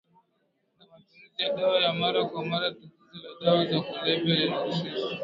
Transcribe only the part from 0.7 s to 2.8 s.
na matumizi ya dawa ya mara kwa mara